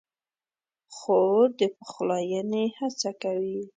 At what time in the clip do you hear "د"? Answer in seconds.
1.59-1.61